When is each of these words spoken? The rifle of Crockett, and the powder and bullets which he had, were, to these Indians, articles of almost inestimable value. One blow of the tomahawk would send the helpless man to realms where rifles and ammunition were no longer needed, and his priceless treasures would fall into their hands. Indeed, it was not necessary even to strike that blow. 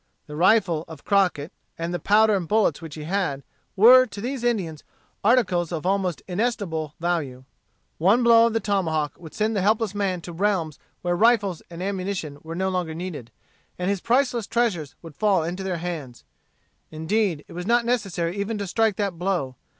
The 0.25 0.35
rifle 0.35 0.83
of 0.87 1.03
Crockett, 1.05 1.53
and 1.77 1.93
the 1.93 1.99
powder 1.99 2.35
and 2.35 2.47
bullets 2.47 2.81
which 2.81 2.95
he 2.95 3.03
had, 3.03 3.43
were, 3.75 4.07
to 4.07 4.19
these 4.19 4.43
Indians, 4.43 4.83
articles 5.23 5.71
of 5.71 5.85
almost 5.85 6.23
inestimable 6.27 6.95
value. 6.99 7.43
One 7.99 8.23
blow 8.23 8.47
of 8.47 8.53
the 8.53 8.59
tomahawk 8.59 9.13
would 9.19 9.35
send 9.35 9.55
the 9.55 9.61
helpless 9.61 9.93
man 9.93 10.19
to 10.21 10.33
realms 10.33 10.79
where 11.03 11.15
rifles 11.15 11.61
and 11.69 11.83
ammunition 11.83 12.39
were 12.41 12.55
no 12.55 12.69
longer 12.69 12.95
needed, 12.95 13.29
and 13.77 13.91
his 13.91 14.01
priceless 14.01 14.47
treasures 14.47 14.95
would 15.03 15.13
fall 15.15 15.43
into 15.43 15.61
their 15.61 15.77
hands. 15.77 16.23
Indeed, 16.89 17.45
it 17.47 17.53
was 17.53 17.67
not 17.67 17.85
necessary 17.85 18.35
even 18.37 18.57
to 18.57 18.65
strike 18.65 18.95
that 18.95 19.19
blow. 19.19 19.55